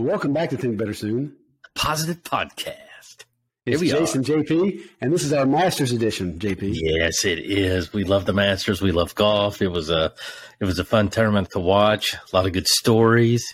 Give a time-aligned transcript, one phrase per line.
[0.00, 1.36] Well, welcome back to Think Better Soon.
[1.74, 3.26] Positive Podcast.
[3.66, 4.24] It's Jason are.
[4.24, 6.72] JP, and this is our Masters edition, JP.
[6.72, 7.92] Yes, it is.
[7.92, 8.80] We love the Masters.
[8.80, 9.60] We love golf.
[9.60, 10.14] It was a
[10.58, 12.14] it was a fun tournament to watch.
[12.14, 13.44] A lot of good stories.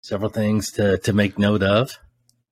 [0.00, 1.90] Several things to to make note of.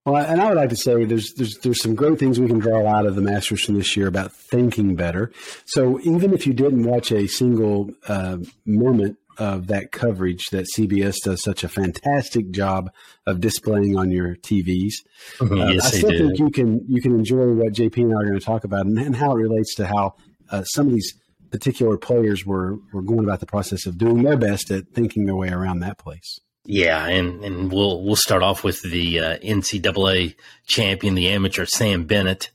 [0.05, 2.59] Well, and I would like to say there's there's there's some great things we can
[2.59, 5.33] draw out of the Masters from this year about thinking better.
[5.65, 11.17] So even if you didn't watch a single uh, moment of that coverage that CBS
[11.25, 12.91] does such a fantastic job
[13.27, 14.95] of displaying on your TVs.
[15.39, 15.61] Mm-hmm.
[15.61, 18.27] Uh, yes, I still think you can you can enjoy what JP and I are
[18.27, 20.17] going to talk about and, and how it relates to how
[20.51, 21.15] uh, some of these
[21.51, 25.37] particular players were were going about the process of doing their best at thinking their
[25.37, 26.41] way around that place.
[26.65, 30.35] Yeah, and, and we'll we'll start off with the uh, NCAA
[30.67, 32.51] champion, the amateur Sam Bennett,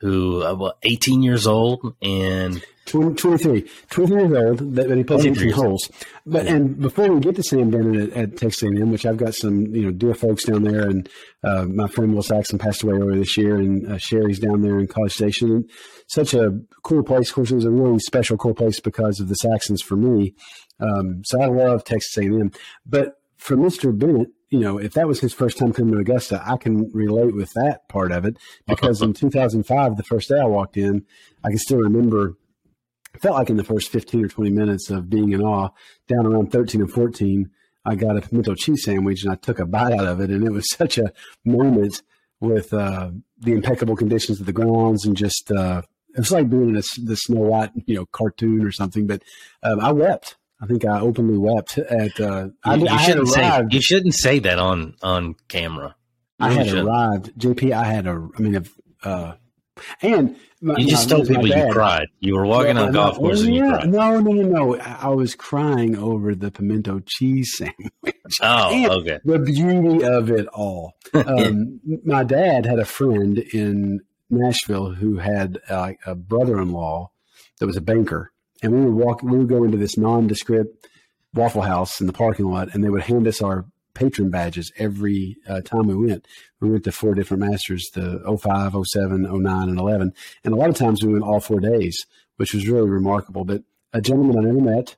[0.00, 5.04] who uh, well, 18 years old and 20, 23, 23 years old, that, that he
[5.04, 5.90] plays 18 holes.
[6.26, 6.54] But yeah.
[6.54, 9.66] and before we get to Sam Bennett at, at Texas A&M, which I've got some
[9.74, 11.08] you know dear folks down there, and
[11.44, 14.78] uh, my friend Will Saxon passed away earlier this year, and uh, Sherry's down there
[14.78, 15.70] in College Station, and
[16.08, 17.28] such a cool place.
[17.28, 20.34] Of course, it was a really special, cool place because of the Saxons for me.
[20.80, 22.50] Um, so I love Texas A&M,
[22.84, 23.96] but for Mr.
[23.96, 27.34] Bennett, you know, if that was his first time coming to Augusta, I can relate
[27.34, 28.36] with that part of it
[28.66, 31.06] because in 2005, the first day I walked in,
[31.44, 32.36] I can still remember
[33.18, 35.70] felt like in the first 15 or 20 minutes of being in awe,
[36.08, 37.50] down around 13 and 14,
[37.84, 40.30] I got a pimento cheese sandwich and I took a bite out of it.
[40.30, 41.12] And it was such a
[41.44, 42.02] moment
[42.40, 45.82] with uh, the impeccable conditions of the grounds and just, uh,
[46.14, 49.06] it was like being in a, the Snow White, you know, cartoon or something.
[49.06, 49.22] But
[49.62, 50.36] um, I wept.
[50.60, 52.20] I think I openly wept at.
[52.20, 55.96] Uh, I, you, shouldn't say you shouldn't say that on on camera.
[56.38, 56.88] You I had shouldn't.
[56.88, 57.72] arrived, JP.
[57.72, 58.28] I had a.
[58.36, 58.68] I mean,
[59.02, 59.34] uh,
[60.02, 62.08] and my, you just told people you cried.
[62.20, 63.88] You were walking on golf course and you cried.
[63.88, 64.76] No, no, no, no.
[64.78, 68.38] I was crying over the pimento cheese sandwich.
[68.42, 69.20] Oh, okay.
[69.24, 70.94] The beauty of it all.
[71.12, 77.10] Um, my dad had a friend in Nashville who had uh, a brother-in-law
[77.58, 79.22] that was a banker, and we would walk.
[79.22, 80.86] We would go into this nondescript
[81.34, 83.66] Waffle House in the parking lot, and they would hand us our
[84.00, 86.26] patron badges every uh, time we went.
[86.60, 90.14] We went to four different masters, the 05, 07, 09, and 11.
[90.42, 92.06] And a lot of times we went all four days,
[92.36, 93.44] which was really remarkable.
[93.44, 93.62] But
[93.92, 94.96] a gentleman I never met,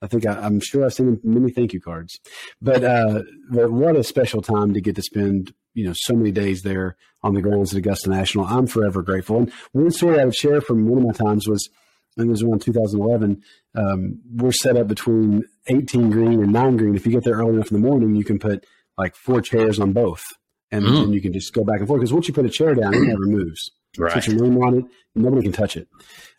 [0.00, 2.20] I think I, am sure I've seen many thank you cards.
[2.62, 6.30] But, uh, but what a special time to get to spend, you know, so many
[6.30, 8.46] days there on the grounds at Augusta National.
[8.46, 9.38] I'm forever grateful.
[9.38, 11.68] And one story I would share from one of my times was–
[12.16, 13.42] I think it was around 2011.
[13.74, 16.96] Um, we're set up between 18 green and 9 green.
[16.96, 18.64] If you get there early enough in the morning, you can put
[18.96, 20.24] like four chairs on both,
[20.70, 21.04] and, mm.
[21.04, 22.00] and you can just go back and forth.
[22.00, 23.70] Because once you put a chair down, it never moves.
[23.98, 24.14] Right.
[24.14, 24.84] Put your name on it,
[25.14, 25.88] nobody can touch it.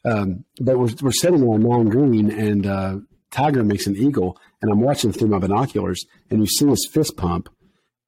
[0.03, 2.97] Um, but we're, we're sitting on 9 green, and uh,
[3.29, 7.17] Tiger makes an eagle, and I'm watching through my binoculars, and you see his fist
[7.17, 7.49] pump,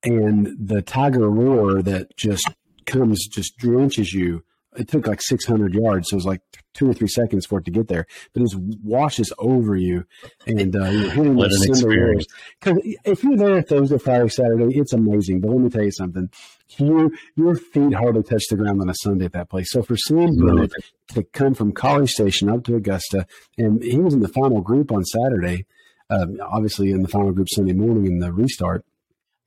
[0.04, 2.50] and the Tiger roar that just
[2.88, 4.44] comes, just drenches you
[4.78, 6.10] it took like 600 yards.
[6.10, 6.42] So it was like
[6.74, 8.50] two or three seconds for it to get there, but it
[8.84, 10.06] washes over you.
[10.46, 12.26] And uh, you're hearing what the experience.
[12.60, 15.42] Because if you're there Thursday, Friday, Saturday, it's amazing.
[15.42, 16.30] But let me tell you something.
[16.78, 19.72] Your, your feet hardly touch the ground on a Sunday at that place.
[19.72, 20.72] So for Sam Bennett
[21.10, 23.26] to come from College Station up to Augusta,
[23.58, 25.66] and he was in the final group on Saturday,
[26.12, 28.86] um, obviously in the final group Sunday morning in the restart.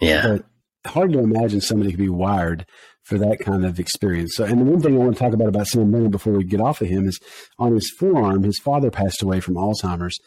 [0.00, 0.26] Yeah.
[0.26, 0.44] But
[0.86, 2.66] hard to imagine somebody could be wired
[3.02, 4.36] for that kind of experience.
[4.36, 6.44] So, and the one thing I want to talk about about Sam Bennett before we
[6.44, 7.18] get off of him is
[7.58, 10.18] on his forearm, his father passed away from Alzheimer's.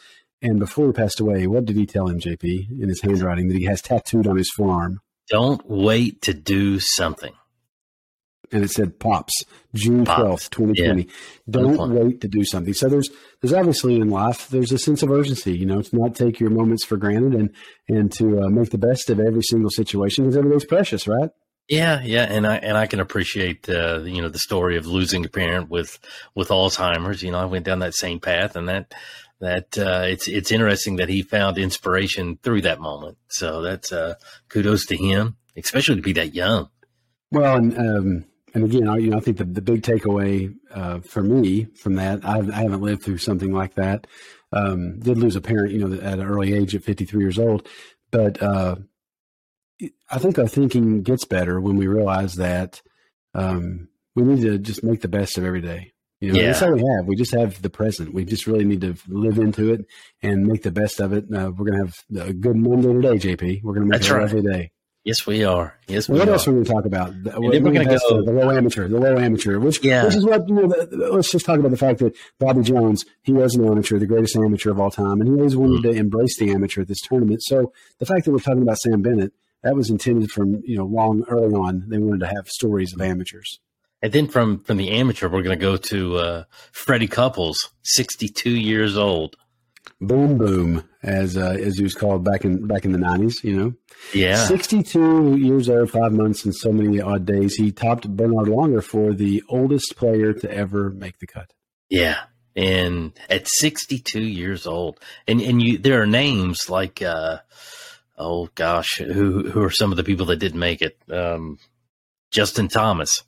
[0.42, 3.56] And before he passed away, what did he tell him, JP, in his handwriting that
[3.56, 5.00] he has tattooed on his forearm?
[5.28, 7.32] Don't wait to do something.
[8.52, 11.08] And it said Pops, June twelfth, twenty twenty.
[11.48, 12.74] Don't wait to do something.
[12.74, 15.56] So there's there's obviously in life there's a sense of urgency.
[15.56, 17.50] You know, to not take your moments for granted and
[17.88, 21.30] and to uh, make the best of every single situation because everything's precious, right?
[21.68, 25.24] Yeah, yeah, and I and I can appreciate uh, you know the story of losing
[25.24, 25.98] a parent with
[26.34, 27.22] with Alzheimer's.
[27.22, 28.94] You know, I went down that same path, and that
[29.40, 33.18] that uh, it's it's interesting that he found inspiration through that moment.
[33.28, 34.14] So that's uh,
[34.48, 36.70] kudos to him, especially to be that young.
[37.32, 38.24] Well, and um,
[38.56, 41.96] and again, I, you know, I think the, the big takeaway uh, for me from
[41.96, 44.06] that, I've, I haven't lived through something like that.
[44.50, 47.68] Um, did lose a parent, you know, at an early age at 53 years old,
[48.10, 48.76] but uh,
[50.10, 52.80] I think our thinking gets better when we realize that
[53.34, 55.92] um, we need to just make the best of every day.
[56.20, 56.46] You know, yeah.
[56.46, 57.04] that's all we have.
[57.04, 58.14] We just have the present.
[58.14, 59.84] We just really need to live into it
[60.22, 61.24] and make the best of it.
[61.24, 63.62] Uh, we're going to have a good Monday today, JP.
[63.62, 64.22] We're going to make that's it right.
[64.22, 64.70] every day.
[65.06, 65.78] Yes, we are.
[65.86, 66.32] Yes, we what are.
[66.32, 67.14] else are we going to talk about?
[67.38, 70.04] We're, we're going to go the low amateur, the low amateur, which, yeah.
[70.04, 70.66] which is what you know.
[70.66, 74.06] The, let's just talk about the fact that Bobby Jones, he was an amateur, the
[74.06, 75.92] greatest amateur of all time, and he always wanted mm.
[75.92, 77.40] to embrace the amateur at this tournament.
[77.44, 79.32] So the fact that we're talking about Sam Bennett
[79.62, 81.84] that was intended from you know long early on.
[81.88, 83.60] They wanted to have stories of amateurs.
[84.02, 88.28] And then from from the amateur, we're going to go to uh, Freddie Couples, sixty
[88.28, 89.36] two years old.
[90.00, 93.42] Boom Boom, as uh, as he was called back in back in the nineties.
[93.42, 93.74] You know,
[94.14, 97.54] yeah, sixty two years old, five months, and so many odd days.
[97.54, 101.52] He topped Bernhard Langer for the oldest player to ever make the cut.
[101.88, 102.18] Yeah,
[102.56, 104.98] and at 62 years old,
[105.28, 107.38] and and you there are names like uh,
[108.16, 110.98] oh gosh, who who are some of the people that didn't make it?
[111.10, 111.58] Um,
[112.30, 113.22] Justin Thomas.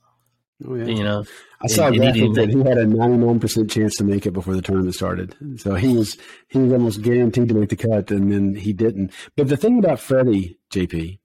[0.67, 0.87] Oh, yeah.
[0.87, 1.25] You know,
[1.61, 4.63] I saw a graphic that he had a 99% chance to make it before the
[4.63, 5.35] tournament started.
[5.57, 6.17] So he was
[6.49, 9.13] he was almost guaranteed to make the cut, and then he didn't.
[9.37, 11.19] But the thing about Freddie, JP,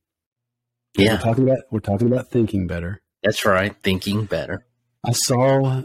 [0.97, 3.01] yeah, we're talking about we're talking about thinking better.
[3.21, 4.65] That's right, thinking better.
[5.05, 5.83] I saw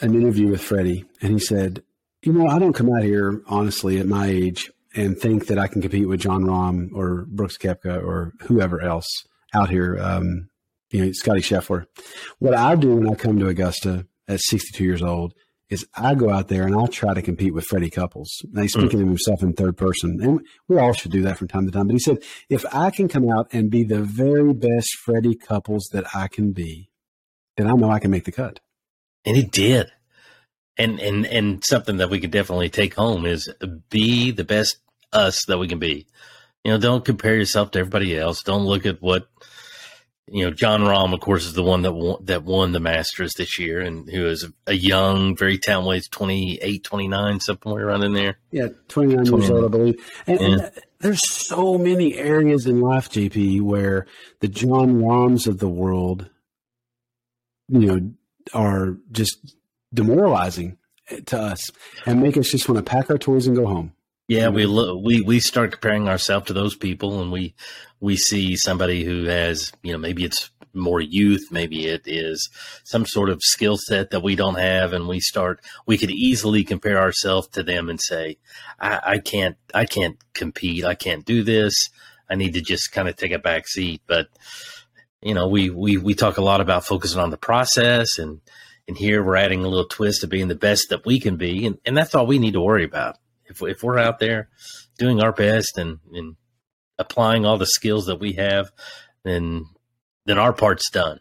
[0.00, 1.82] an interview with Freddie, and he said,
[2.22, 5.66] "You know, I don't come out here honestly at my age and think that I
[5.66, 9.08] can compete with Jon Rahm or Brooks Koepka or whoever else
[9.52, 10.47] out here." Um,
[10.90, 11.86] you know, Scottie Scheffler.
[12.38, 15.34] What I do when I come to Augusta at 62 years old
[15.70, 18.30] is I go out there and I try to compete with Freddie Couples.
[18.50, 19.02] Now he's speaking mm.
[19.02, 21.86] of himself in third person, and we all should do that from time to time.
[21.86, 25.88] But he said, if I can come out and be the very best Freddie Couples
[25.92, 26.90] that I can be,
[27.56, 28.60] then I know I can make the cut.
[29.24, 29.90] And he did.
[30.78, 33.52] And and and something that we could definitely take home is
[33.90, 34.78] be the best
[35.12, 36.06] us that we can be.
[36.64, 38.42] You know, don't compare yourself to everybody else.
[38.42, 39.28] Don't look at what
[40.30, 43.32] you know, Jon Rahm, of course, is the one that won, that won the Masters
[43.34, 48.12] this year, and who is a young, very talented, weighs 28, 29, somewhere around in
[48.12, 48.38] there.
[48.50, 50.22] Yeah, 29 years old, I believe.
[50.26, 50.46] And, yeah.
[50.46, 50.70] and,
[51.00, 54.06] there's so many areas in life, JP, where
[54.40, 56.28] the Jon Rahms of the world,
[57.68, 58.10] you know,
[58.52, 59.54] are just
[59.94, 60.76] demoralizing
[61.26, 61.70] to us
[62.04, 63.92] and make us just want to pack our toys and go home.
[64.28, 67.54] Yeah, we look, we we start comparing ourselves to those people, and we
[67.98, 72.50] we see somebody who has you know maybe it's more youth, maybe it is
[72.84, 76.62] some sort of skill set that we don't have, and we start we could easily
[76.62, 78.36] compare ourselves to them and say,
[78.78, 81.88] I, I can't I can't compete, I can't do this,
[82.28, 84.02] I need to just kind of take a back seat.
[84.06, 84.28] But
[85.22, 88.40] you know, we we we talk a lot about focusing on the process and.
[88.86, 91.66] And here we're adding a little twist of being the best that we can be,
[91.66, 94.48] and, and that's all we need to worry about if if we're out there
[94.98, 96.36] doing our best and and
[96.98, 98.70] applying all the skills that we have,
[99.24, 99.66] then
[100.26, 101.20] then our part's done.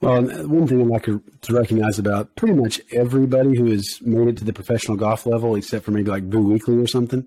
[0.00, 4.36] Well, one thing I'd like to recognize about pretty much everybody who has made it
[4.38, 7.26] to the professional golf level, except for maybe like Boo Weekley or something,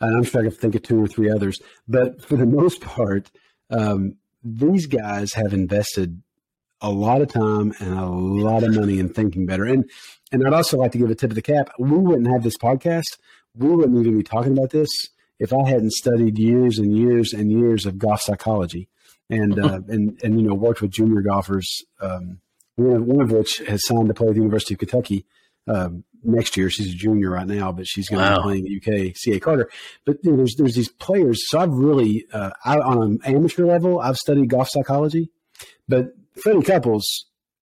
[0.00, 2.80] and I'm sure I can think of two or three others, but for the most
[2.80, 3.30] part,
[3.70, 6.22] um, these guys have invested
[6.84, 9.64] a lot of time and a lot of money in thinking better.
[9.64, 9.90] And
[10.30, 11.70] and I'd also like to give a tip of the cap.
[11.78, 13.18] We wouldn't have this podcast.
[13.56, 14.88] We wouldn't even be talking about this
[15.38, 18.88] if I hadn't studied years and years and years of golf psychology
[19.30, 21.82] and uh, and and you know worked with junior golfers.
[22.00, 22.40] Um,
[22.76, 25.24] one, of, one of which has signed to play at the University of Kentucky
[25.68, 26.68] um, next year.
[26.68, 28.36] She's a junior right now, but she's going to wow.
[28.38, 29.70] be playing at UK CA Carter.
[30.04, 31.48] But you know, there's there's these players.
[31.48, 35.30] So I've really uh, I, on an amateur level, I've studied golf psychology,
[35.88, 36.06] but
[36.42, 37.26] Freddie Couples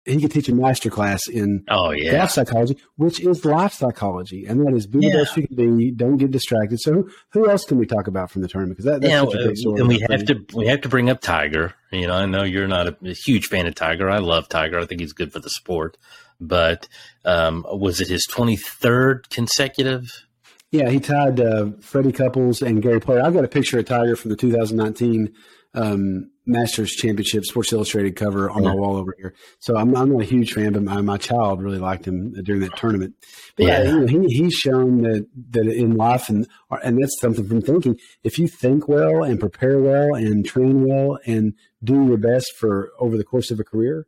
[0.05, 4.45] he could teach a master class in oh yeah golf psychology, which is life psychology,
[4.45, 5.11] and that is be yeah.
[5.11, 5.91] the best you can be.
[5.91, 6.79] Don't get distracted.
[6.79, 8.77] So who, else can we talk about from the tournament?
[8.77, 9.79] Because that, that's yeah, such a great story.
[9.79, 11.75] And we have to we have to bring up Tiger.
[11.91, 14.09] You know, I know you're not a, a, huge fan of Tiger.
[14.09, 14.79] I love Tiger.
[14.79, 15.97] I think he's good for the sport.
[16.39, 16.87] But
[17.23, 20.25] um, was it his 23rd consecutive?
[20.71, 23.21] Yeah, he tied uh, Freddie Couples and Gary Player.
[23.21, 25.31] I've got a picture of Tiger from the 2019
[25.73, 29.33] um, Masters Championship Sports Illustrated cover on my wall over here.
[29.59, 32.61] So I'm, I'm not a huge fan, but my, my child really liked him during
[32.61, 33.15] that tournament.
[33.55, 36.47] But yeah, yeah he, he's shown that, that in life, and,
[36.83, 37.97] and that's something from thinking.
[38.23, 42.91] If you think well and prepare well and train well and do your best for
[42.99, 44.07] over the course of a career,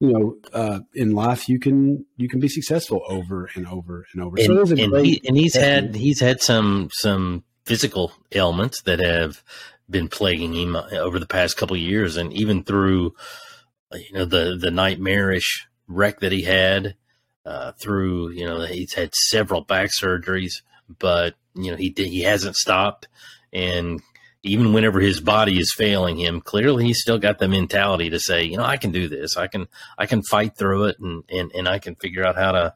[0.00, 4.22] you know, uh, in life you can you can be successful over and over and
[4.22, 4.36] over.
[4.36, 9.44] And, so and, he, and he's had he's had some some physical ailments that have
[9.92, 13.14] been plaguing him over the past couple years, and even through
[13.94, 16.96] you know the the nightmarish wreck that he had,
[17.44, 20.62] uh, through you know he's had several back surgeries,
[20.98, 23.08] but you know he he hasn't stopped,
[23.52, 24.00] and
[24.42, 28.42] even whenever his body is failing him, clearly he's still got the mentality to say,
[28.42, 29.68] you know, I can do this, I can
[29.98, 32.74] I can fight through it, and and and I can figure out how to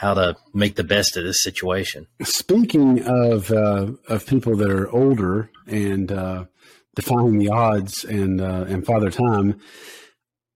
[0.00, 2.06] how to make the best of this situation.
[2.22, 6.44] Speaking of uh, of people that are older and uh,
[6.94, 9.60] defying the odds and uh, and father time,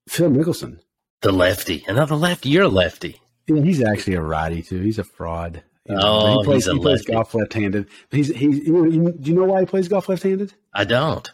[0.09, 0.79] Phil Mickelson,
[1.21, 2.49] the lefty, another lefty.
[2.49, 3.21] You're a lefty.
[3.47, 4.81] Yeah, he's actually a righty too.
[4.81, 5.63] He's a fraud.
[5.87, 7.87] You know, oh, he plays, he plays golf left-handed.
[8.11, 8.67] He's he's.
[8.67, 10.55] You know, do you know why he plays golf left-handed?
[10.73, 11.31] I don't.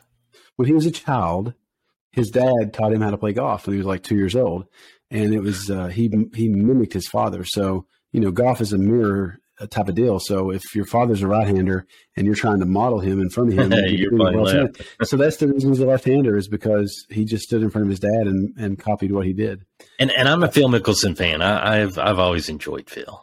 [0.56, 1.54] when he was a child,
[2.10, 4.66] his dad taught him how to play golf when he was like two years old,
[5.12, 7.44] and it was uh, he he mimicked his father.
[7.44, 10.18] So you know, golf is a mirror type of deal.
[10.18, 11.86] So if your father's a right hander
[12.16, 14.82] and you're trying to model him in front of him, you're playing left.
[15.04, 17.86] so that's the reason he's a left hander is because he just stood in front
[17.86, 19.64] of his dad and, and copied what he did.
[19.98, 21.42] And and I'm a Phil Mickelson fan.
[21.42, 23.22] I, have I've always enjoyed Phil.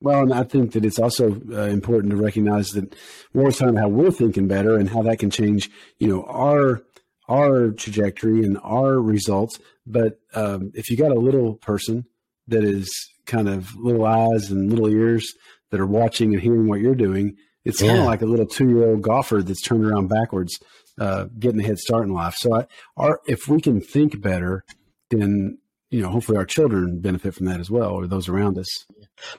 [0.00, 2.94] Well, and I think that it's also uh, important to recognize that
[3.32, 6.82] talking about how we're thinking better and how that can change, you know, our
[7.28, 9.58] our trajectory and our results.
[9.86, 12.06] But um, if you got a little person
[12.48, 15.34] that is kind of little eyes and little ears
[15.70, 17.88] that are watching and hearing what you're doing, it's yeah.
[17.88, 20.58] kind of like a little two year old golfer that's turned around backwards,
[21.00, 22.34] uh, getting a head start in life.
[22.36, 22.66] So, I,
[22.96, 24.64] our, if we can think better,
[25.10, 25.58] then
[25.94, 28.84] you know, hopefully our children benefit from that as well, or those around us.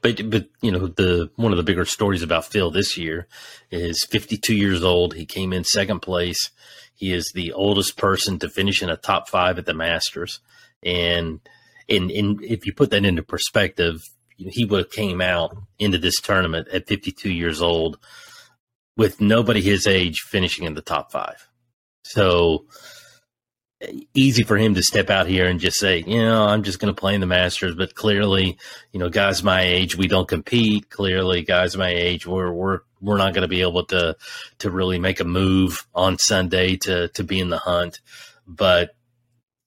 [0.01, 3.27] But but you know, the one of the bigger stories about Phil this year
[3.71, 5.15] is 52 years old.
[5.15, 6.51] He came in second place.
[6.93, 10.39] He is the oldest person to finish in a top five at the Masters,
[10.81, 11.41] and
[11.89, 14.01] and, and if you put that into perspective,
[14.37, 17.99] he would have came out into this tournament at 52 years old
[18.97, 21.47] with nobody his age finishing in the top five.
[22.03, 22.65] So
[24.13, 26.93] easy for him to step out here and just say, you know, I'm just going
[26.93, 27.75] to play in the Masters.
[27.75, 28.57] But clearly,
[28.91, 30.89] you know, guys my age, we don't compete.
[30.89, 34.15] Clearly, guys my age, we're we're we're not going to be able to
[34.59, 37.99] to really make a move on Sunday to to be in the hunt.
[38.47, 38.95] But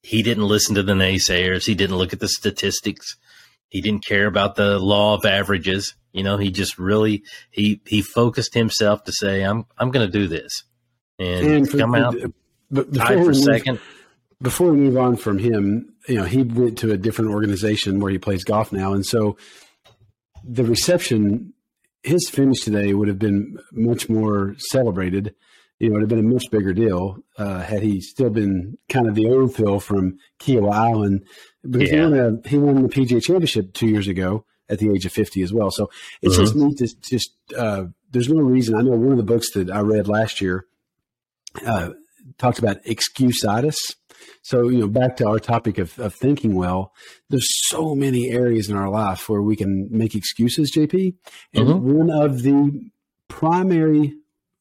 [0.01, 1.65] he didn't listen to the naysayers.
[1.65, 3.17] He didn't look at the statistics.
[3.69, 5.95] He didn't care about the law of averages.
[6.11, 10.11] You know, he just really he he focused himself to say, "I'm I'm going to
[10.11, 10.63] do this,"
[11.19, 12.15] and, and for, come out
[12.71, 13.79] but before for move, second.
[14.41, 18.11] Before we move on from him, you know, he went to a different organization where
[18.11, 19.37] he plays golf now, and so
[20.43, 21.53] the reception,
[22.03, 25.35] his finish today would have been much more celebrated
[25.79, 28.77] you know, it would have been a much bigger deal uh, had he still been
[28.89, 31.25] kind of the old Phil from Kiawah Island.
[31.67, 31.95] Because yeah.
[31.95, 35.13] he, won a, he won the PGA Championship two years ago at the age of
[35.13, 35.71] 50 as well.
[35.71, 35.89] So
[36.21, 36.43] it's mm-hmm.
[36.43, 38.75] just neat to just, uh, there's no reason.
[38.75, 40.65] I know one of the books that I read last year
[41.65, 41.91] uh,
[42.37, 43.77] talked about excusitis.
[44.41, 46.91] So, you know, back to our topic of, of thinking well,
[47.29, 51.15] there's so many areas in our life where we can make excuses, JP.
[51.53, 51.97] And mm-hmm.
[51.97, 52.89] one of the
[53.29, 54.15] primary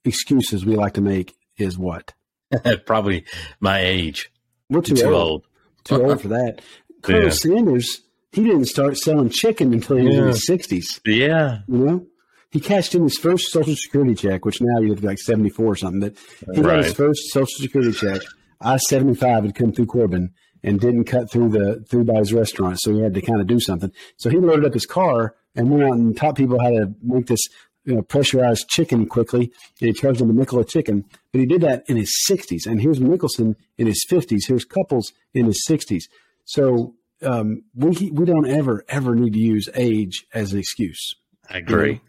[0.08, 2.14] excuses we like to make is what?
[2.86, 3.24] Probably
[3.60, 4.30] my age.
[4.70, 5.14] We're too, too old.
[5.14, 5.46] old.
[5.84, 6.60] Too old for that.
[7.02, 7.30] Colonel yeah.
[7.30, 11.00] Sanders, he didn't start selling chicken until he was in his sixties.
[11.06, 11.60] Yeah.
[11.68, 12.06] You know?
[12.50, 15.72] He cashed in his first social security check, which now you'd be like seventy four
[15.72, 16.14] or something, but
[16.54, 16.76] he right.
[16.76, 18.22] got his first social security check.
[18.60, 22.32] I seventy five had come through Corbin and didn't cut through the through by his
[22.32, 23.92] restaurant, so he had to kind of do something.
[24.16, 27.26] So he loaded up his car and went out and taught people how to make
[27.26, 27.46] this
[27.88, 31.06] you know, pressurized chicken quickly, and he charged him a nickel a chicken.
[31.32, 32.66] But he did that in his 60s.
[32.66, 34.40] And here's Mickelson in his 50s.
[34.46, 36.02] Here's Couples in his 60s.
[36.44, 41.14] So um, we we don't ever ever need to use age as an excuse.
[41.48, 42.02] I agree.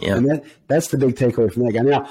[0.00, 1.82] Yeah, and that that's the big takeaway from that guy.
[1.82, 2.08] Now,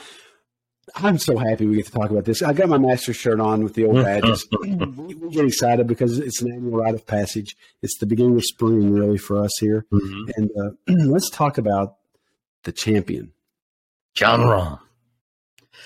[0.96, 2.44] I'm so happy we get to talk about this.
[2.44, 4.48] I got my master shirt on with the old badges.
[4.62, 7.56] we, we, get excited because it's an annual rite of passage.
[7.82, 9.86] It's the beginning of spring, really, for us here.
[9.92, 10.30] Mm-hmm.
[10.36, 11.96] And uh, let's talk about
[12.68, 13.32] the champion.
[14.14, 14.80] Jon Rahm.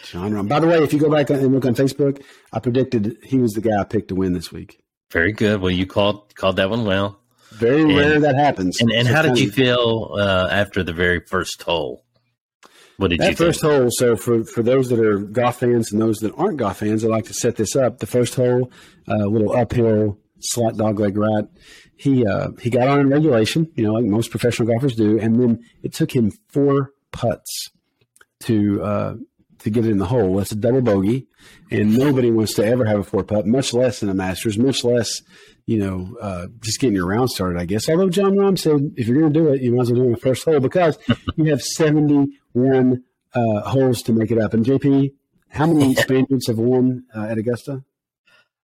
[0.04, 0.50] Jon Rahm.
[0.50, 3.54] By the way, if you go back and look on Facebook, I predicted he was
[3.54, 4.84] the guy I picked to win this week.
[5.12, 5.62] Very good.
[5.62, 7.20] Well, you called called that one well.
[7.52, 8.82] Very and, rare that happens.
[8.82, 12.04] And, and so how did you feel uh, after the very first hole?
[12.98, 13.74] What did you that you first think?
[13.74, 13.90] hole?
[13.92, 17.10] So for for those that are golf fans and those that aren't golf fans, I
[17.10, 18.00] like to set this up.
[18.00, 18.72] The first hole,
[19.08, 21.46] a uh, little uphill, slight dogleg right
[22.02, 25.40] he uh, he got on in regulation, you know, like most professional golfers do, and
[25.40, 27.70] then it took him four putts
[28.40, 29.16] to uh,
[29.60, 30.36] to get it in the hole.
[30.36, 31.28] That's a double bogey,
[31.70, 34.84] and nobody wants to ever have a four putt, much less in a Masters, much
[34.84, 35.22] less,
[35.68, 37.60] you know, uh, just getting your round started.
[37.60, 37.88] I guess.
[37.88, 40.04] Although Jon Rahm said, if you're going to do it, you might as well do
[40.06, 40.98] it in the first hole because
[41.36, 43.04] you have 71
[43.36, 44.56] uh, holes to make it up.
[44.56, 45.14] And JP,
[45.50, 47.84] how many Spaniards have won uh, at Augusta?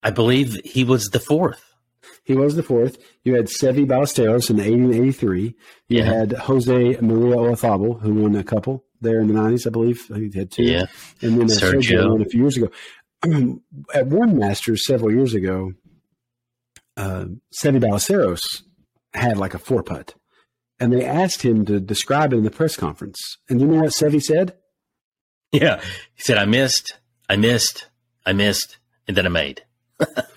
[0.03, 1.73] I believe he was the fourth.
[2.25, 2.99] He was the fourth.
[3.25, 5.43] You had Seve Ballesteros in 80 and 83.
[5.43, 5.55] You
[5.89, 6.05] yeah.
[6.05, 10.07] had Jose Maria Olazabal, who won a couple there in the 90s, I believe.
[10.15, 10.63] He had two.
[10.63, 10.87] Yeah.
[11.21, 11.83] And then uh, Sergio.
[11.83, 12.71] Sergio won a few years ago.
[13.23, 13.61] I mean,
[13.95, 15.73] at one Masters several years ago,
[16.97, 17.27] uh,
[17.61, 18.63] Seve Ballesteros
[19.15, 20.15] had like a four putt.
[20.79, 23.39] And they asked him to describe it in the press conference.
[23.49, 24.57] And you know what Seve said?
[25.53, 25.81] Yeah.
[26.15, 27.87] He said, I missed, I missed,
[28.27, 29.63] I missed, and then I made.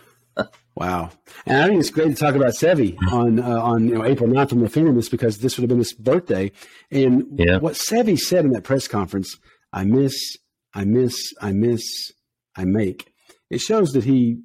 [0.76, 1.12] Wow.
[1.46, 4.30] And I think it's great to talk about Seve on uh, on you know, April
[4.30, 6.52] 9th when we're because this would have been his birthday.
[6.92, 7.60] And yeah.
[7.60, 9.38] what Seve said in that press conference,
[9.72, 10.38] I miss,
[10.74, 12.12] I miss, I miss,
[12.56, 13.12] I make.
[13.50, 14.42] it shows that he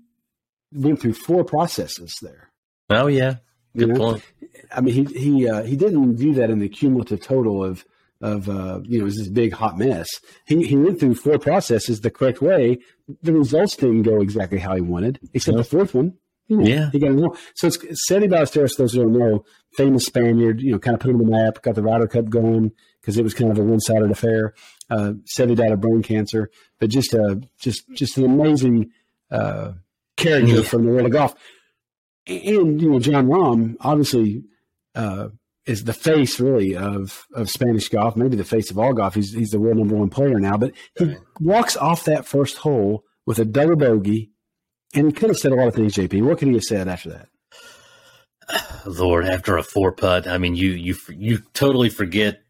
[0.73, 2.53] went through four processes there.
[2.91, 3.37] Oh yeah,
[3.77, 3.99] good you know?
[3.99, 4.25] point.
[4.73, 7.85] I mean, he he uh, he didn't do that in the cumulative total of
[8.21, 10.09] of uh, you know, was this big hot mess.
[10.47, 12.79] He he went through four processes the correct way.
[13.23, 16.15] The results didn't go exactly how he wanted, except the fourth one.
[16.49, 17.79] You know, yeah, he got it So it's
[18.11, 18.77] Seve Ballesteros.
[18.77, 19.45] Those who don't know,
[19.77, 20.61] famous Spaniard.
[20.61, 21.63] You know, kind of put him on the map.
[21.63, 24.55] Got the Ryder Cup going because it was kind of a one-sided affair.
[24.91, 28.91] Uh, Seve died of brain cancer, but just uh, just just an amazing
[29.31, 29.73] uh,
[30.17, 30.63] character yeah.
[30.63, 31.35] from the world of golf.
[32.27, 34.43] And you know, John Rahm obviously
[34.95, 35.29] uh,
[35.71, 39.15] is the face really of of Spanish golf, maybe the face of all golf.
[39.15, 43.05] He's he's the world number one player now, but he walks off that first hole
[43.25, 44.33] with a double bogey,
[44.95, 45.95] and he could have said a lot of things.
[45.95, 47.29] JP, what could he have said after that?
[48.87, 52.43] Lord, after a four putt, I mean, you you you totally forget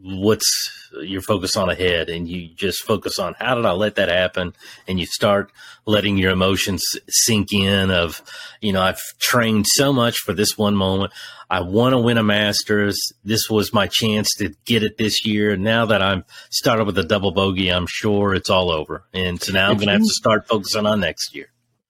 [0.00, 4.08] what's you're focused on ahead and you just focus on how did I let that
[4.08, 4.54] happen
[4.86, 5.50] and you start
[5.86, 8.22] letting your emotions sink in of
[8.60, 11.12] you know I've trained so much for this one moment.
[11.50, 12.98] I want to win a masters.
[13.24, 15.56] This was my chance to get it this year.
[15.56, 19.04] Now that I'm started with a double bogey I'm sure it's all over.
[19.12, 21.46] And so now I'm going to have to start focusing on next year.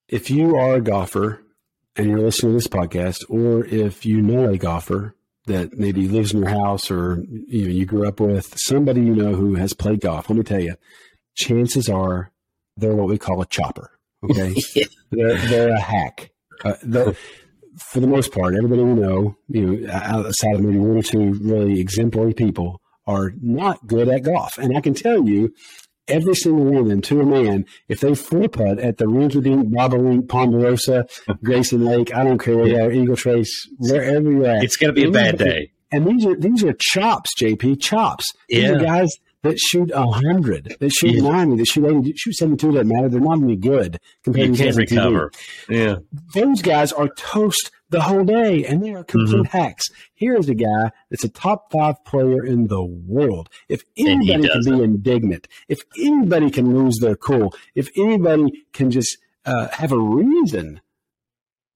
[0.08, 1.42] If you are a golfer
[1.94, 5.14] and you're listening to this podcast or if you know a golfer
[5.48, 9.14] that maybe lives in your house or you know you grew up with somebody you
[9.14, 10.30] know who has played golf.
[10.30, 10.76] Let me tell you,
[11.34, 12.30] chances are
[12.76, 13.90] they're what we call a chopper.
[14.22, 14.84] Okay, yeah.
[15.10, 16.30] they're they're a hack.
[16.64, 16.74] Uh,
[17.78, 21.34] for the most part, everybody we know, you know, outside of maybe one or two
[21.34, 24.58] really exemplary people, are not good at golf.
[24.58, 25.52] And I can tell you,
[26.08, 29.42] every single one of them to a man, if they four putt at the Rinky
[29.70, 31.06] Bobolink, Ponderosa,
[31.44, 34.64] Grayson Lake, I don't care where you are, Eagle Trace, wherever you're at.
[34.64, 35.72] It's going to be a bad day.
[35.90, 38.26] And these are these are chops, JP, chops.
[38.48, 38.72] These yeah.
[38.72, 39.10] are guys
[39.42, 41.22] that shoot hundred, that shoot yeah.
[41.22, 42.72] ninety, that shoot eighty, shoot seventy-two.
[42.72, 43.08] Doesn't matter.
[43.08, 45.30] They're not any good compared you to can't recover.
[45.68, 45.96] Yeah,
[46.34, 49.58] those guys are toast the whole day, and they are complete mm-hmm.
[49.58, 49.88] hacks.
[50.14, 53.48] Here is a guy that's a top five player in the world.
[53.68, 59.16] If anybody can be indignant, if anybody can lose their cool, if anybody can just
[59.44, 60.80] uh, have a reason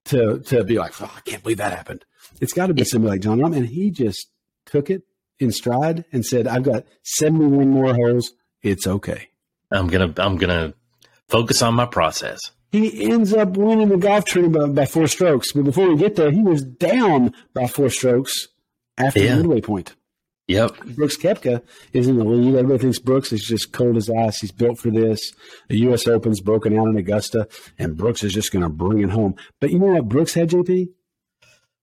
[0.07, 2.05] to to be like, oh, I can't believe that happened.
[2.41, 4.29] It's got to be somebody like Jon Rahm, and he just
[4.67, 5.03] took it
[5.39, 8.33] in stride and said, "I've got seventy-one more holes.
[8.63, 9.29] It's okay."
[9.71, 10.75] I'm gonna I'm gonna
[11.29, 15.53] focus on my process he ends up winning the golf tournament by, by, four strokes.
[15.53, 18.49] But before we get there, he was down by four strokes
[18.97, 19.37] after yeah.
[19.37, 19.95] the midway point.
[20.49, 20.85] Yep.
[20.97, 22.57] Brooks Koepka is in the lead.
[22.57, 24.41] Everybody thinks Brooks is just cold as ice.
[24.41, 25.33] He's built for this.
[25.69, 26.09] The U.S.
[26.09, 27.47] Open's broken out in Augusta,
[27.79, 29.37] and Brooks is just going to bring it home.
[29.61, 30.89] But you know what Brooks had, JP?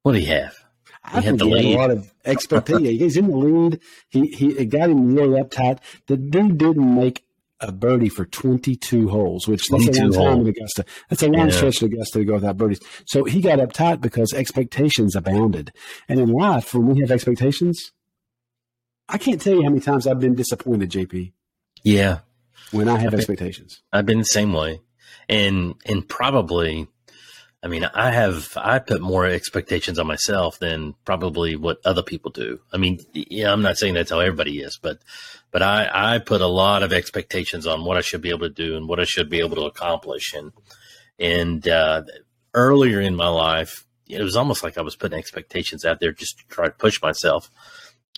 [0.03, 0.55] What do he have?
[1.03, 2.83] I he think he had a lot of expectation.
[2.99, 3.79] He's in the lead.
[4.09, 5.79] He he it got him really uptight.
[6.07, 7.23] The dude didn't make
[7.61, 10.85] a birdie for 22 holes, which that's a long time in Augusta.
[11.09, 11.55] That's a long yeah.
[11.55, 12.79] stretch in Augusta to go without birdies.
[13.05, 15.71] So he got uptight because expectations abounded.
[16.07, 17.91] And in life, when we have expectations,
[19.07, 21.33] I can't tell you how many times I've been disappointed, JP.
[21.83, 22.19] Yeah.
[22.71, 23.81] When I have I've expectations.
[23.91, 24.81] Been, I've been the same way.
[25.27, 26.87] And and probably
[27.61, 32.31] I mean, I have I put more expectations on myself than probably what other people
[32.31, 32.61] do.
[32.71, 34.99] I mean, yeah, I'm not saying that's how everybody is, but
[35.51, 38.49] but I I put a lot of expectations on what I should be able to
[38.49, 40.33] do and what I should be able to accomplish.
[40.33, 40.53] And
[41.19, 42.03] and uh,
[42.53, 46.39] earlier in my life, it was almost like I was putting expectations out there just
[46.39, 47.51] to try to push myself,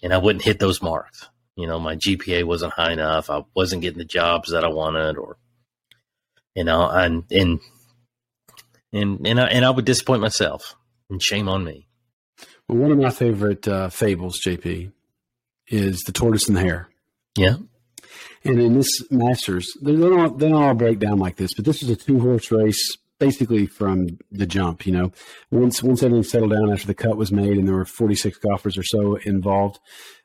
[0.04, 1.30] and I wouldn't hit those marks.
[1.56, 3.32] You know, my GPA wasn't high enough.
[3.32, 5.38] I wasn't getting the jobs that I wanted, or
[6.54, 7.60] you know, and and
[8.93, 10.75] and and I, and I would disappoint myself,
[11.10, 11.88] and shame on me.
[12.67, 14.91] Well, one of my favorite uh, fables, JP,
[15.67, 16.89] is the tortoise and the hare.
[17.38, 17.56] Yeah.
[18.43, 21.84] And in this Masters, they don't, they don't all break down like this, but this
[21.84, 24.86] is a two horse race basically from the jump.
[24.86, 25.12] You know,
[25.51, 28.77] once once everything settled down after the cut was made, and there were 46 golfers
[28.77, 29.80] or so involved.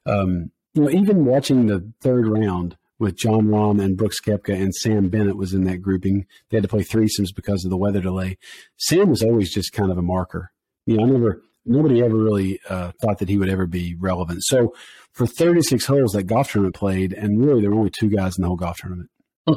[0.06, 4.74] Um, you know, even watching the third round, with Jon Rahm and Brooks Koepka and
[4.74, 6.26] Sam Bennett was in that grouping.
[6.50, 8.38] They had to play threesomes because of the weather delay.
[8.76, 10.52] Sam was always just kind of a marker.
[10.86, 14.44] You know, I never, nobody ever really uh, thought that he would ever be relevant.
[14.44, 14.74] So
[15.12, 18.42] for 36 holes, that golf tournament played, and really there were only two guys in
[18.42, 19.10] the whole golf tournament.
[19.46, 19.54] you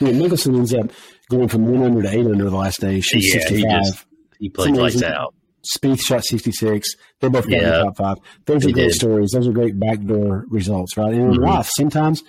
[0.00, 0.90] know, Mickelson ends up
[1.28, 3.00] going from one under to eight under the last day.
[3.00, 3.58] Shoots yeah, 65.
[3.58, 4.06] He, just,
[4.38, 5.34] he played lights out.
[5.62, 6.88] Spieth shot 66.
[7.20, 8.18] They both got yeah, in the top five.
[8.46, 8.94] Those are great did.
[8.94, 9.30] stories.
[9.32, 11.12] Those are great backdoor results, right?
[11.12, 11.44] And in mm-hmm.
[11.44, 12.22] life, sometimes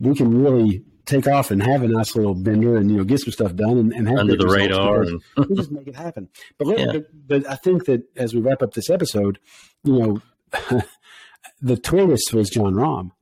[0.00, 3.18] we can really take off and have a nice little bender and you know get
[3.18, 6.28] some stuff done and, and have under the radar and we just make it happen.
[6.58, 6.86] But, yeah.
[6.92, 9.38] but, but I think that as we wrap up this episode,
[9.84, 10.82] you know,
[11.62, 13.12] the tortoise was Jon Rahm.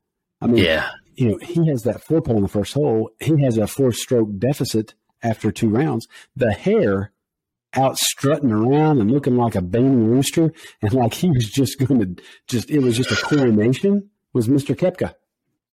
[0.41, 3.11] I mean, yeah, you know, he has that four putt on the first hole.
[3.19, 6.07] He has a four stroke deficit after two rounds.
[6.35, 7.11] The hare
[7.77, 11.99] out strutting around and looking like a baiting rooster and like he was just going
[11.99, 14.75] to just it was just a coronation was Mr.
[14.75, 15.13] Koepka.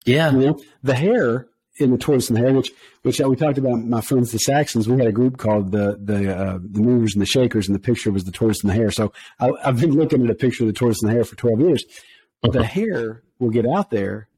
[0.05, 0.31] Yeah.
[0.33, 3.83] You know, the hare in the tortoise and the hare, which which we talked about
[3.85, 7.23] my friends the Saxons, we had a group called the the uh, the movers and
[7.23, 8.91] the shakers, and the picture was the tortoise and the hare.
[8.91, 11.37] So I, have been looking at a picture of the tortoise and the hare for
[11.37, 11.85] twelve years.
[12.43, 14.29] But the hare will get out there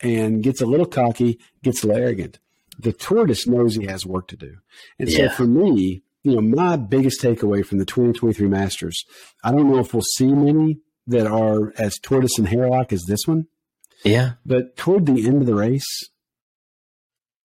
[0.00, 2.40] and gets a little cocky, gets a little arrogant.
[2.76, 4.56] The tortoise knows he has work to do,
[4.98, 5.28] and yeah.
[5.28, 9.04] so for me, you know, my biggest takeaway from the 2023 Masters,
[9.42, 13.26] I don't know if we'll see many that are as tortoise and hairlock as this
[13.26, 13.46] one.
[14.04, 14.32] Yeah.
[14.46, 16.10] But toward the end of the race,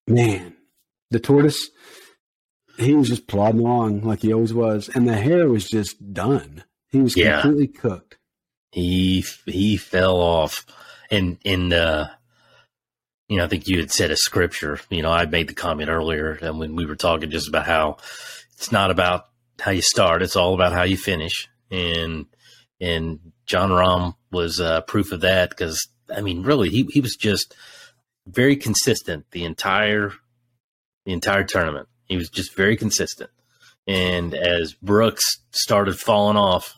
[0.07, 0.55] man,
[1.09, 1.69] the tortoise,
[2.77, 4.89] he was just plodding along like he always was.
[4.89, 6.63] And the hare was just done.
[6.89, 7.41] He was yeah.
[7.41, 8.17] completely cooked.
[8.71, 10.65] He he fell off.
[11.09, 12.07] And and uh
[13.27, 14.79] you know, I think you had said a scripture.
[14.89, 17.97] You know, I made the comment earlier and when we were talking just about how
[18.57, 19.25] it's not about
[19.59, 21.47] how you start; it's all about how you finish.
[21.71, 22.25] And
[22.79, 27.15] and Jon Rahm was uh, proof of that because I mean, really, he he was
[27.15, 27.55] just
[28.25, 30.11] very consistent the entire
[31.05, 31.87] the entire tournament.
[32.05, 33.29] He was just very consistent.
[33.87, 36.77] And as Brooks started falling off,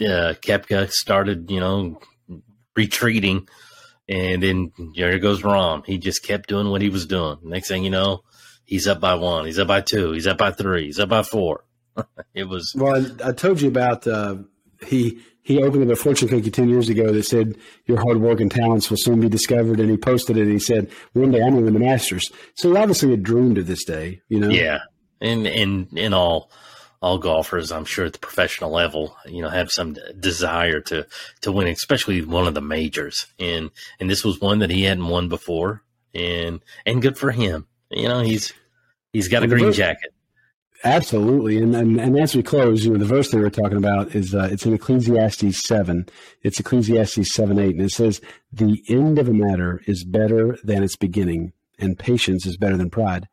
[0.00, 2.00] uh, Koepka started, you know,
[2.76, 3.48] retreating.
[4.08, 5.84] And then there goes Rahm.
[5.84, 7.38] He just kept doing what he was doing.
[7.42, 8.22] Next thing you know,
[8.68, 11.22] he's up by one, he's up by two, he's up by three, he's up by
[11.22, 11.64] four.
[12.34, 12.94] it was well.
[12.94, 14.36] I, I told you about uh,
[14.86, 18.50] he he opened a fortune cookie ten years ago that said your hard work and
[18.50, 20.42] talents will soon be discovered, and he posted it.
[20.42, 22.30] and He said one day I'm going to win the Masters.
[22.54, 24.50] So obviously a dream to this day, you know.
[24.50, 24.80] Yeah,
[25.20, 26.50] and and in all
[27.00, 31.06] all golfers, I'm sure at the professional level, you know, have some desire to
[31.42, 33.26] to win, especially one of the majors.
[33.38, 35.82] And and this was one that he hadn't won before,
[36.14, 37.66] and and good for him.
[37.90, 38.52] You know, he's
[39.12, 40.12] he's got a green jacket.
[40.84, 44.14] Absolutely, and, and and as we close, you know, the verse that we're talking about
[44.14, 46.06] is uh, it's in Ecclesiastes seven.
[46.42, 48.20] It's Ecclesiastes seven eight, and it says,
[48.52, 52.90] "The end of a matter is better than its beginning, and patience is better than
[52.90, 53.28] pride."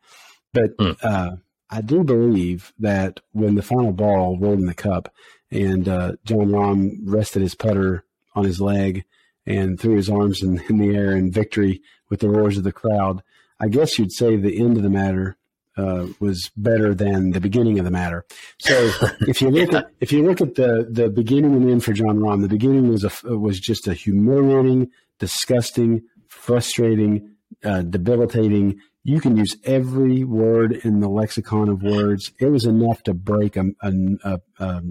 [0.52, 0.96] But mm.
[1.02, 1.36] uh,
[1.70, 5.14] I do believe that when the final ball rolled in the cup,
[5.50, 9.04] and uh, Jon Rahm rested his putter on his leg
[9.46, 12.72] and threw his arms in, in the air in victory with the roars of the
[12.72, 13.22] crowd,
[13.60, 15.36] I guess you'd say the end of the matter
[15.76, 18.24] uh, was better than the beginning of the matter.
[18.58, 19.78] So if you look yeah.
[19.78, 22.88] at if you look at the the beginning and end for Jon Rahm, the beginning
[22.88, 28.80] was a was just a humiliating, disgusting, frustrating, uh, debilitating.
[29.02, 32.32] You can use every word in the lexicon of words.
[32.40, 34.82] It was enough to break a a, a,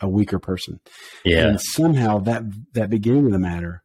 [0.00, 0.80] a weaker person.
[1.24, 3.82] Yeah, and somehow that that beginning of the matter,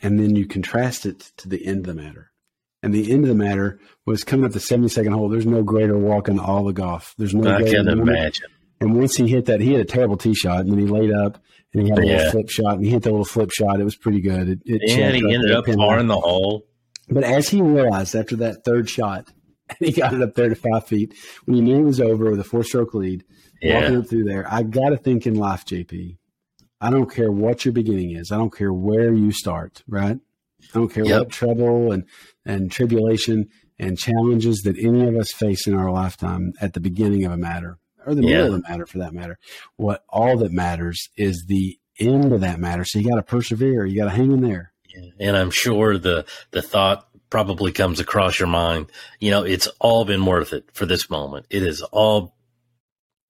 [0.00, 2.32] and then you contrast it to the end of the matter
[2.82, 5.28] and the end of the matter was coming up the 72nd hole.
[5.28, 7.14] There's no greater walk in all the golf.
[7.18, 7.54] There's no.
[7.54, 8.46] I can't imagine.
[8.80, 11.12] And once he hit that, he had a terrible tee shot, and then he laid
[11.12, 11.42] up
[11.74, 12.16] and he had a yeah.
[12.16, 13.80] little flip shot, and he hit the little flip shot.
[13.80, 14.48] It was pretty good.
[14.48, 16.66] It, it yeah, he ended up far in the hole.
[17.10, 19.30] But as he realized after that third shot,
[19.68, 21.14] and he got it up there to five feet,
[21.44, 23.24] when he knew it was over with a four stroke lead,
[23.60, 23.80] yeah.
[23.80, 26.16] walking up through there, I got to think in life, JP.
[26.80, 28.30] I don't care what your beginning is.
[28.30, 30.18] I don't care where you start, right?
[30.62, 31.18] I don't care yep.
[31.20, 32.04] what trouble and,
[32.44, 37.24] and tribulation and challenges that any of us face in our lifetime at the beginning
[37.24, 38.28] of a matter or the yeah.
[38.28, 39.38] middle of the matter for that matter.
[39.76, 42.84] What all that matters is the end of that matter.
[42.84, 43.84] So you got to persevere.
[43.84, 44.72] You got to hang in there.
[45.20, 48.90] And I'm sure the, the thought probably comes across your mind.
[49.20, 51.46] You know, it's all been worth it for this moment.
[51.50, 52.34] It is all,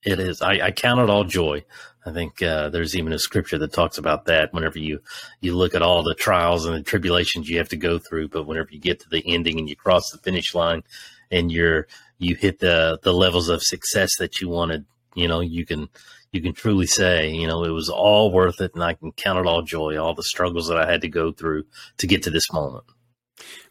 [0.02, 0.40] it is.
[0.40, 1.64] I, I count it all joy
[2.08, 4.54] I think uh, there's even a scripture that talks about that.
[4.54, 5.00] Whenever you
[5.40, 8.46] you look at all the trials and the tribulations you have to go through, but
[8.46, 10.82] whenever you get to the ending and you cross the finish line,
[11.30, 11.86] and you're
[12.18, 15.88] you hit the the levels of success that you wanted, you know, you can
[16.32, 19.38] you can truly say, you know, it was all worth it, and I can count
[19.38, 21.64] it all joy, all the struggles that I had to go through
[21.98, 22.84] to get to this moment.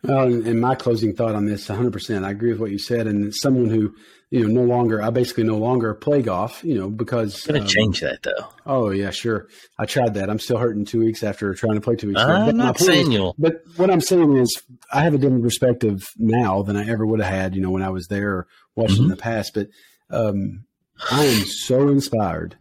[0.03, 3.08] Well, and my closing thought on this, 100%, I agree with what you said.
[3.08, 3.95] And someone who,
[4.30, 7.45] you know, no longer, I basically no longer play golf, you know, because.
[7.45, 8.47] going to um, change that though.
[8.65, 9.47] Oh, yeah, sure.
[9.77, 10.30] I tried that.
[10.30, 12.21] I'm still hurting two weeks after trying to play two weeks.
[12.21, 16.03] I'm but not saying you But what I'm saying is, I have a different perspective
[16.17, 18.95] now than I ever would have had, you know, when I was there or watching
[18.95, 19.03] mm-hmm.
[19.06, 19.53] in the past.
[19.56, 19.67] But
[20.10, 20.65] um,
[21.12, 22.58] I am so inspired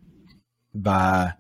[0.75, 1.35] by,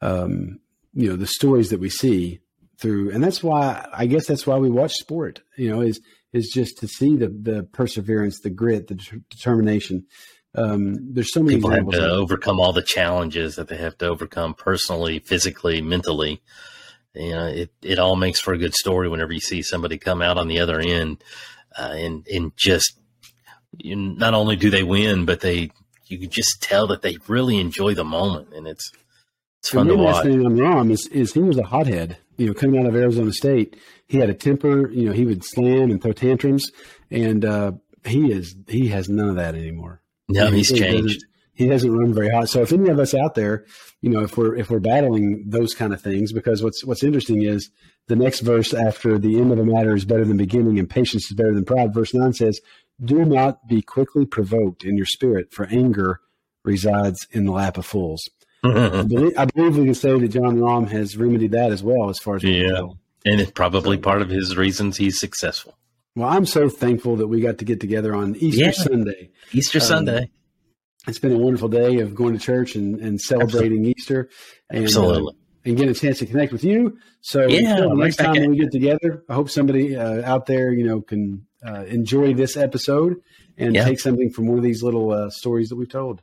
[0.00, 0.60] um,
[0.94, 2.40] you know, the stories that we see
[2.78, 5.42] through, and that's why I guess that's why we watch sport.
[5.56, 6.00] You know, is
[6.32, 10.06] is just to see the the perseverance, the grit, the de- determination.
[10.54, 14.06] Um, there's so many people have to overcome all the challenges that they have to
[14.06, 16.42] overcome personally, physically, mentally.
[17.14, 20.22] You know, it it all makes for a good story whenever you see somebody come
[20.22, 21.22] out on the other end
[21.78, 22.98] uh, and and just
[23.78, 25.70] you, not only do they win, but they
[26.06, 28.92] you can just tell that they really enjoy the moment, and it's
[29.60, 30.24] it's fun to watch.
[30.26, 32.18] on Rahm is, is he was a hothead.
[32.36, 34.90] You know, coming out of Arizona State, he had a temper.
[34.90, 36.70] You know, he would slam and throw tantrums,
[37.10, 37.72] and uh,
[38.04, 40.02] he is he has none of that anymore.
[40.28, 41.24] No, he's he changed.
[41.52, 42.50] He hasn't run very hot.
[42.50, 43.64] So if any of us out there,
[44.02, 47.42] you know, if we're if we're battling those kind of things, because what's what's interesting
[47.42, 47.70] is
[48.08, 51.30] the next verse after the end of a matter is better than beginning, and patience
[51.30, 51.94] is better than pride.
[51.94, 52.60] Verse nine says,
[53.02, 56.20] "Do not be quickly provoked in your spirit, for anger
[56.64, 58.28] resides in the lap of fools."
[58.70, 62.08] I, believe, I, believe, we can say that Jon Rahm has remedied that as well,
[62.08, 62.82] as far as yeah,
[63.24, 65.76] and it's probably so, part of his reasons he's successful.
[66.14, 68.70] Well, I'm so thankful that we got to get together on Easter yeah.
[68.70, 69.30] Sunday.
[69.52, 70.30] Easter um, Sunday.
[71.06, 73.94] It's been a wonderful day of going to church and, and celebrating Absolutely.
[73.98, 74.28] Easter.
[74.70, 75.34] And, Absolutely.
[75.34, 76.96] Uh, and getting a chance to connect with you.
[77.20, 81.00] So yeah, next time we get together, I hope somebody uh, out there, you know,
[81.00, 83.16] can uh, enjoy this episode
[83.58, 83.84] and yeah.
[83.84, 86.22] take something from one of these little uh, stories that we've told.